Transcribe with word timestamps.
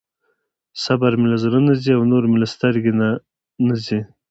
صبر 0.83 1.11
مې 1.19 1.27
له 1.31 1.37
زړه 1.43 1.59
نه 1.67 1.73
ځي 1.81 1.91
او 1.97 2.01
نور 2.11 2.23
مې 2.31 2.37
له 2.43 2.47
سترګې 2.53 2.91
نه 3.67 3.73
ځي. 3.85 3.99